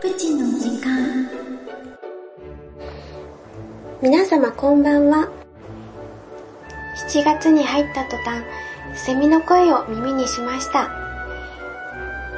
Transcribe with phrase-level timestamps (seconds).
[0.00, 1.28] プチの時間。
[4.00, 5.28] 皆様こんばんは。
[7.08, 8.42] 7月に入った途端
[8.94, 10.90] セミの声を耳にしました。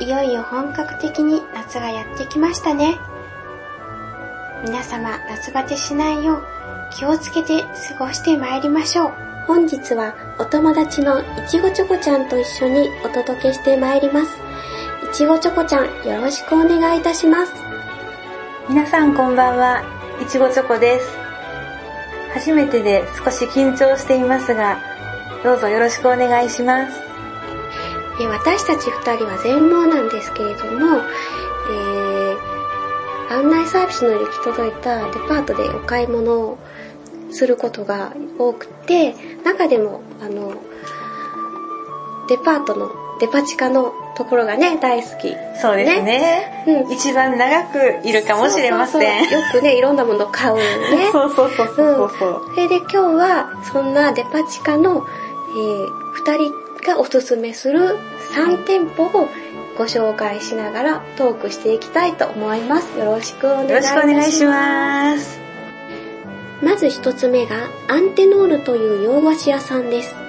[0.01, 2.97] いよいよ本格的に夏がやってきましたね。
[4.65, 6.43] 皆様夏バテしないよう
[6.97, 7.63] 気をつけて
[7.99, 9.13] 過ごしてまいりましょう。
[9.47, 14.31] 本日はお友達のいちごチョコちゃんと一緒にお届けしてまいります。
[15.13, 17.53] ちごチョコちゃんよろしくお願いいたします
[18.69, 19.83] 皆さんこんばんは、
[20.23, 21.07] いちごチョコです。
[22.33, 24.79] 初めてで少し緊張していますが、
[25.43, 26.99] どうぞよろしくお願いします。
[28.21, 31.03] え私たち二人は全盲なんですけれども、
[31.71, 36.59] えー、案内サービスの行き届いたデパートでお買い物を
[37.33, 40.55] することが多くて、中でも、あの、
[42.29, 45.37] デパートの、デパ地下のところがね、大好き。
[45.55, 46.65] そうですね。
[46.67, 49.29] うん一番長くいるかもしれません。
[49.29, 51.09] そうそうそうよくね、いろんなものを買うのね。
[51.15, 52.43] そうそうそうそうそう。
[52.53, 55.07] それで今日は、そんなデパ地下の、
[55.55, 56.53] えー、二人
[56.85, 57.97] がおすすめする
[58.35, 59.29] 3店舗を
[59.79, 62.99] ご紹介しながらトークしていきたいと思います。
[62.99, 63.87] よろしくお願いします。
[63.87, 65.41] しくお願いします。
[66.61, 70.22] まず一つ目がアンテノールという洋菓子屋さんです。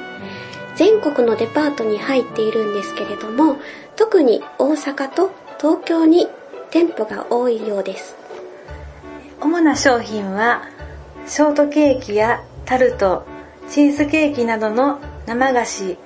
[0.75, 3.57] 全国のデパートに入っているんですけれども、
[3.95, 6.27] 特に大阪と東京に
[6.71, 8.15] 店舗が多いようです。
[9.39, 10.63] 主な商品は、
[11.27, 13.25] ショートケーキやタルト、
[13.69, 15.97] チーズケーキなどの生菓子、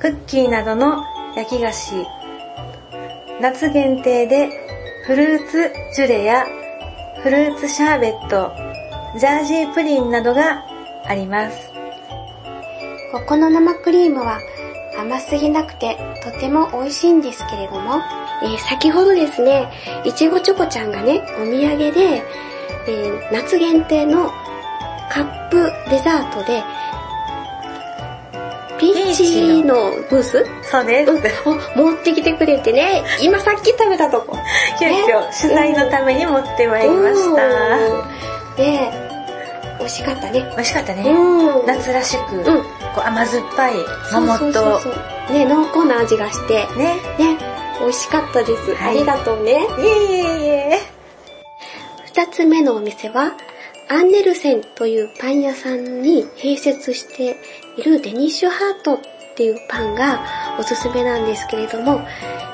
[0.00, 1.02] クッキーなどの
[1.36, 2.06] 焼き菓子、
[3.40, 4.50] 夏限定で
[5.06, 6.46] フルーツジュレや
[7.22, 8.52] フルーツシャーベット、
[9.18, 10.64] ジャージープリンなどが
[11.06, 11.83] あります。
[13.14, 14.40] ここの生クリームは
[14.98, 18.00] 甘すぎなくてとても美味しいんですけれども、
[18.42, 19.70] えー先ほどですね、
[20.04, 22.24] いちごチョコちゃんがね、お土産で、
[22.88, 24.32] えー夏限定の
[25.08, 26.64] カップデザートで、
[28.80, 30.44] ピーチのブース？
[30.64, 31.12] そうです。
[31.46, 34.36] うん、お持ってきてくれてね、今さっき食べたとこ。
[34.80, 37.46] 急遽取材のために持ってまいりました。
[37.46, 37.90] う
[38.56, 38.90] んで、
[39.78, 40.40] 美味しかったね。
[40.50, 41.02] 美味しかったね。
[41.08, 43.74] うん夏らしく、んこう甘酸っぱい
[44.12, 44.92] 桃と、そうそうそう
[45.32, 46.96] ね、濃厚な味がして、ね。
[47.18, 47.38] ね、
[47.80, 48.74] 美味しかったです。
[48.74, 49.52] はいありがとうね。
[49.52, 50.80] いえいえいえ。
[52.06, 53.32] 二つ目のお店は、
[53.88, 57.36] アンネルセンというパン屋さんに併設して
[57.76, 59.00] いるデニッシュハートっ
[59.36, 60.20] ていうパンが
[60.58, 62.00] おすすめなんですけれども、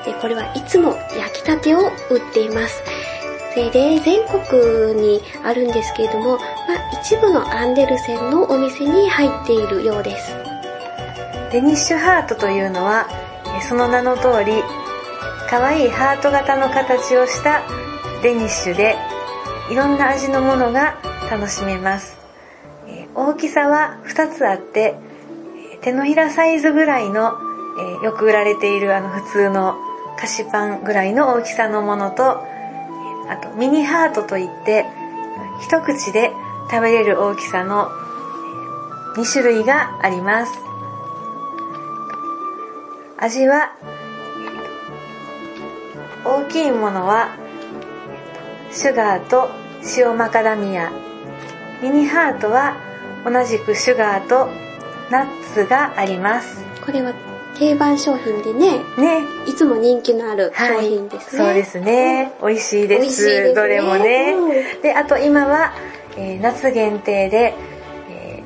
[0.07, 1.79] えこれはいつも焼きたてを
[2.09, 2.83] 売っています。
[3.53, 10.33] それで全国にあるんですけれども、まあ、一部のアンデルセンのお店に入っているようです。
[11.51, 13.09] デニッシュハートというのは、
[13.67, 14.63] その名の通り、
[15.49, 17.61] 可愛いハート型の形をした
[18.23, 18.95] デニッシュで、
[19.69, 20.97] いろんな味のものが
[21.29, 22.17] 楽しめます。
[23.13, 24.95] 大きさは2つあって、
[25.81, 27.33] 手のひらサイズぐらいの、
[28.01, 29.75] よく売られているあの普通の
[30.17, 32.50] 菓子パンぐらいの大きさのものと、
[33.31, 34.85] あとミニハートといって、
[35.61, 36.33] 一口で
[36.69, 37.89] 食べれる大きさの
[39.15, 40.51] 2種類があります。
[43.17, 43.71] 味は、
[46.25, 47.29] 大きいものは、
[48.69, 49.49] シュガーと
[49.97, 50.91] 塩マカダミア。
[51.81, 52.75] ミニハートは
[53.23, 54.49] 同じくシュガーと
[55.09, 56.65] ナッツがあります。
[56.85, 57.13] これは
[57.61, 59.21] 定番商品でね、ね。
[59.47, 61.43] いつも人気のある商はい品ですね。
[61.45, 62.31] そうですね。
[62.41, 63.23] 美味しいです。
[63.23, 64.33] ですねどれもね。
[64.33, 65.71] うで、あと今は、
[66.17, 67.53] えー夏限定で、
[68.09, 68.43] え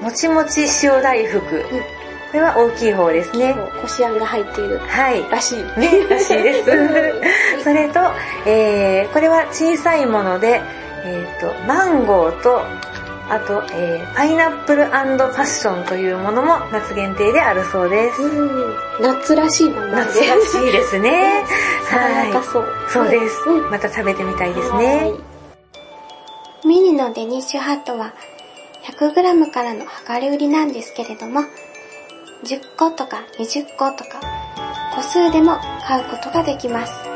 [0.00, 1.40] ーもちもち塩大福。
[1.40, 3.54] これは大きい方ですね。
[3.80, 5.22] こしあんが入っているはい。
[5.30, 5.58] らしい。
[5.78, 7.62] ね、らしいです。
[7.62, 8.00] それと、
[8.44, 10.60] えー、これは小さいもので、
[11.04, 12.60] えっ、と、マンゴーと、
[13.30, 18.22] あと、えー、パイナップルパッションというものも夏限定であるそうです。
[18.22, 19.96] うん、夏らしい名前で。
[19.96, 21.44] 夏らしいですね。
[21.90, 22.66] 爽やかそう。
[22.88, 23.48] そうです。
[23.48, 25.12] うんまた食べてみたいですね。
[26.64, 28.14] ミニのデニッシュハットは
[28.84, 31.42] 100g からの量り売りなんですけれども、
[32.44, 34.20] 10個とか20個とか
[34.94, 37.07] 個数でも買うことができます。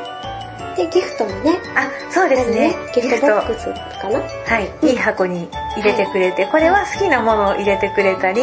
[0.77, 2.75] で、ギフトもね、あ、そうですね。
[2.95, 3.67] ギフトボックス
[4.01, 4.21] かな？
[4.21, 4.87] はい。
[4.91, 8.43] いい箱に入れてくれて、これは好きなものを入れてくれたり、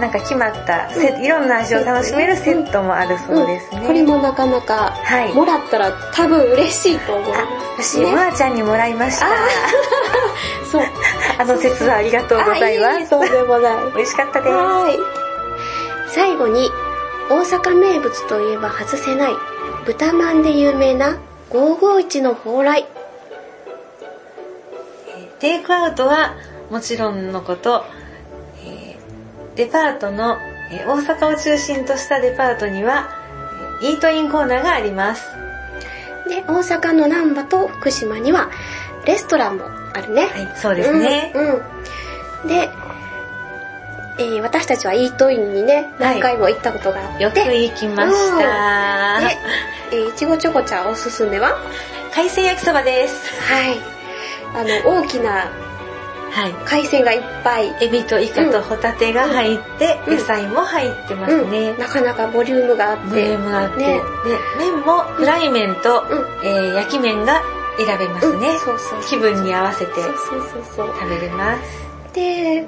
[0.00, 3.80] なんか決まったセット、いろんな味を楽しめるセットもあるそうですね。
[3.82, 8.12] んこれもなかなか、はいもらったら多分嬉しいと思いあま、私、す、ね。
[8.12, 9.26] まーちゃんにもらいました。
[10.70, 10.82] そう。
[11.38, 13.10] あの説はありがとうございます。
[13.10, 13.74] とんでもない。
[13.96, 14.52] 美味しかったです。
[14.54, 14.98] はい。
[16.08, 16.70] 最後に、
[17.28, 19.32] 大阪名物といえば外せない、
[19.86, 21.16] 豚まんで有名な
[21.50, 22.86] 551の蓬莱。
[25.40, 26.36] テイクアウトは
[26.70, 27.84] もちろんのこと、
[28.64, 30.38] えーデパートの、
[30.70, 33.08] えー大阪を中心としたデパートには、
[33.82, 35.26] えーイートインコーナーがあります。
[36.28, 38.50] で、大阪の難波と福島には
[39.04, 40.26] レストランもあるね。
[40.26, 41.32] はい、そうですね。
[41.34, 41.54] うん。
[41.54, 41.60] うん
[42.48, 42.70] で、
[44.20, 49.20] えー私たちはイートインにね、何回も行ったことがあって、よく行きました。
[49.20, 49.36] で、
[49.92, 51.56] えーいちごチョコちゃんおすすめは？
[52.12, 53.30] 海鮮焼きそばです。
[53.50, 53.78] はい。
[54.54, 55.50] あの、大きな
[56.32, 56.52] はい。
[56.64, 57.74] 海鮮がいっぱい。
[57.80, 61.72] エビとイカとホタテが入って、うん野菜も入ってますね。
[61.74, 63.04] なかなかボリュームがあって。
[63.08, 64.00] ボリュームがあって、ねで、
[64.58, 67.42] 麺もフライ麺と、うんえー焼き麺が
[67.78, 68.48] 選べますね。
[68.48, 69.92] うんそうそう気分に合わせて。
[69.94, 72.14] 食べれます。
[72.14, 72.66] で、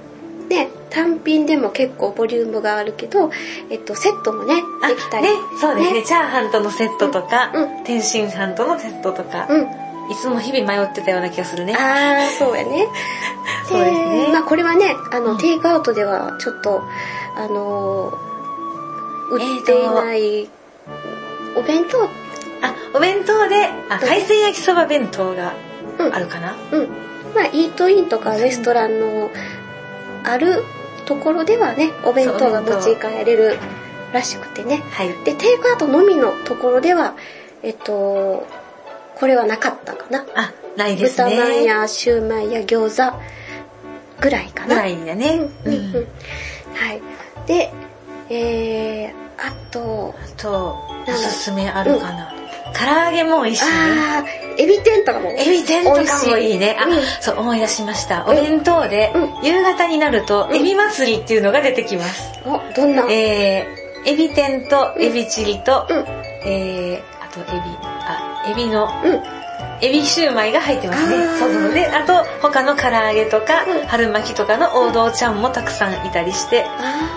[0.53, 3.31] ね、単品でも結構ボリュームがあるけど、
[3.71, 5.25] えっと、セットもね、あできたり。
[5.25, 9.63] ね、そうですねチャーハンとのセットとか、うん天津飯とのセットとか、うん。
[10.11, 11.75] いつも日々迷ってたような気がするね。
[11.75, 12.87] あー、そうやね。
[13.67, 16.83] そうですねまあこれはね、あの、うんテイクアウトではちょっと、
[17.37, 18.33] あのー
[19.33, 20.51] 売っていない、
[21.57, 25.55] お弁当、あ、お弁当で、あ、海鮮焼きそば弁当が
[25.99, 26.89] うんあるかな、うん。
[27.35, 29.31] まあ、イートインとかレストランの
[30.25, 30.65] ある
[31.07, 33.59] ところではね、お弁当が持ち帰れる
[34.13, 34.83] らしくてね。
[34.91, 35.09] はい。
[35.25, 37.15] で、テイクアウトのみのところでは、
[37.63, 38.47] えっと、
[39.17, 40.25] これはなかったかな。
[40.35, 41.31] あ、ないですね。
[41.37, 43.19] 豚まんやシューマイや餃子
[44.21, 44.75] ぐらいかな。
[44.75, 45.49] ぐらいだね。
[45.65, 46.07] うんうんうん
[46.75, 47.03] はい。
[47.47, 47.73] で、
[48.31, 52.33] えー、あと、あと、おすすめあるかな、
[52.73, 53.71] 唐揚げも美味しいね。
[53.71, 55.31] あー、エビ天とかも。
[55.33, 56.77] エビ天とかもいいね。
[56.79, 58.25] あ、うんそう、思い出しました。
[58.27, 62.33] お弁当で、う夕方になると、うんエビ祭りっていうのが出てきます。
[62.45, 63.07] お、どんな？
[63.11, 65.99] えー、エビ天とエビチリと、うん。
[66.45, 69.23] えー、あとエビ、あ、エビの、うん。
[69.85, 71.27] エビシューマイが入ってますね。
[71.39, 71.73] そうそう。
[71.75, 76.65] で、あと、他の唐揚げとか、うん春巻きとかの王道ちゃんもたくさんいたりして、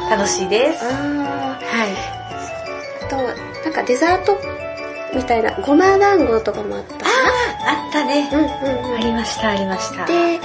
[0.09, 0.83] 楽しいです。
[0.83, 1.89] あはい。
[1.89, 3.17] ーあと、
[3.63, 4.39] なんかデザート
[5.13, 7.11] みたいな、ごま団子とかもあったか
[7.67, 8.29] あったね。
[8.31, 8.37] な。
[8.37, 8.95] うんうんうん。
[8.95, 10.05] ありました、ありました。
[10.05, 10.39] で、えっ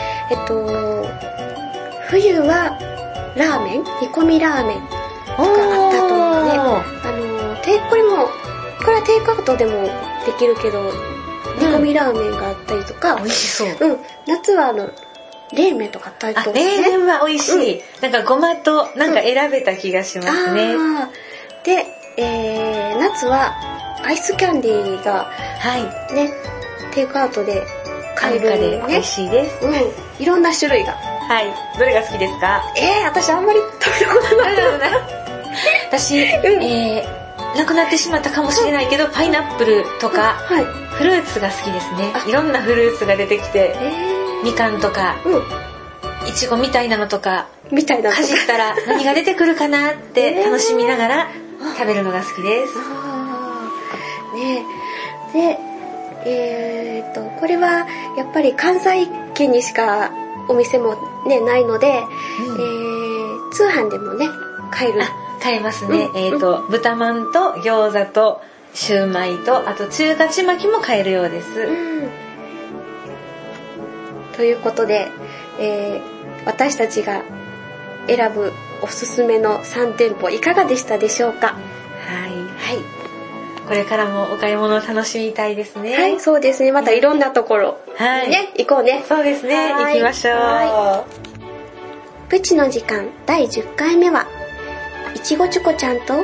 [0.46, 1.06] と、
[2.08, 2.78] 冬は
[3.36, 3.84] ラーメン？
[3.84, 4.76] 煮込みラーメン
[5.38, 8.28] おとかあったと思うあの、テイこれも、
[8.84, 9.82] これはテイクアウトでも
[10.26, 10.82] できるけど、
[11.58, 13.68] 煮込みラーメンがあったりとか、美味しそう。
[13.80, 14.90] うん、夏はあの、
[15.52, 16.82] 冷麺とかあったりあ、とかね。
[16.82, 17.82] 冷麺は美味しい。
[18.00, 20.74] なんかごまと、なんか選べた気がしますね。
[20.74, 21.86] あーで、
[22.16, 23.52] えー、夏は
[24.04, 26.14] アイスキャンディーがはい。
[26.14, 26.32] ね、
[26.94, 27.64] テイクアウトで
[28.16, 29.06] 買えるね美味。
[29.06, 29.64] しいです。
[29.64, 29.74] うん、
[30.22, 30.92] いろんな種類が。
[30.94, 31.78] はい。
[31.78, 32.62] どれが好きですか？
[32.76, 34.56] えー、私あんまり食べたことない。
[35.88, 40.64] 私、えー、なくなってしまったかもしれないけど、パイナップルとか、はい。
[40.96, 42.28] フルーツが好きですねあ。
[42.28, 51.28] いろんなフルーツが出てきて、えみかんとか、ー、いちごみたいなのとか、うん、みたいなのかじったら何が出てくるかなって楽しみながら
[51.78, 52.72] 食べるのが好きです。
[52.76, 53.09] あー
[54.34, 54.64] ね
[55.32, 55.58] で、
[56.26, 57.86] えーっと、これは
[58.16, 60.10] やっぱり関西圏にしか
[60.48, 60.96] お店も
[61.26, 64.28] ね、ないので、えー、通販でもね、
[64.70, 65.02] 買える。
[65.02, 65.06] あ、
[65.40, 66.08] 買えますね。
[66.12, 68.40] うんえっ、と、豚まんと餃子と
[68.74, 71.48] シューマイと、あと中華ちまきも買えるようです。
[71.60, 72.10] うん
[74.36, 75.08] ということで、
[75.58, 77.22] えー私たちが
[78.06, 78.52] 選ぶ
[78.82, 81.54] おすすめの3店舗いかがでしたでしょうか？
[83.70, 85.94] これからもお買い物を楽しみたいですね。
[85.94, 86.72] はい、そうですね。
[86.72, 88.28] またいろんなところ、はい。
[88.28, 89.04] ね、行こうね。
[89.08, 89.72] そうですね。
[89.72, 90.34] はい行きましょう。
[90.34, 91.04] は
[92.28, 94.26] プチの時間第10回目は、
[95.14, 96.14] いちごチョコちゃんと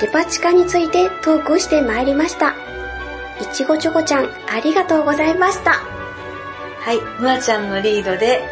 [0.00, 2.56] デパ地下についてトークしてまいりました。
[3.40, 5.74] いちごチョコちゃん、ありがとうございました。
[6.80, 6.98] はい。
[7.20, 8.42] むあちゃんのリードで、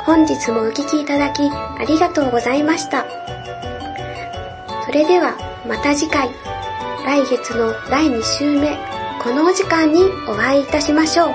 [0.05, 3.26] 本日もお聞きいただきありがとうございました。
[4.87, 5.35] それでは
[5.67, 6.29] また次回、
[7.05, 8.77] 来月の第2週目、
[9.21, 11.33] このお時間にお会いいたしましょう。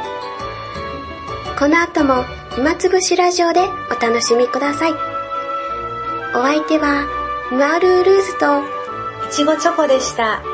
[1.59, 4.92] この後も暇つぶしラジオでお楽しみください。
[6.35, 7.06] お相手は、
[7.50, 8.61] ムアルールーズと、
[9.28, 10.51] いちごチョコでした。